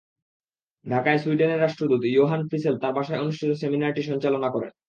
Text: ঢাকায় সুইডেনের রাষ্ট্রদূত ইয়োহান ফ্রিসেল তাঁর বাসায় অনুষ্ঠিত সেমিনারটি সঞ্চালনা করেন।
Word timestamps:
ঢাকায় 0.85 1.19
সুইডেনের 1.19 1.61
রাষ্ট্রদূত 1.61 2.01
ইয়োহান 2.05 2.41
ফ্রিসেল 2.47 2.75
তাঁর 2.81 2.93
বাসায় 2.93 3.21
অনুষ্ঠিত 3.21 3.51
সেমিনারটি 3.53 4.01
সঞ্চালনা 4.03 4.49
করেন। 4.55 4.71